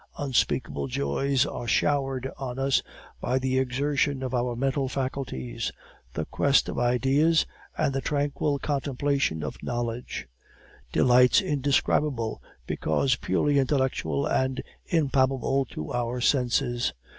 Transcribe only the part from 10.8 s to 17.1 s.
delights indescribable, because purely intellectual and impalpable to our senses.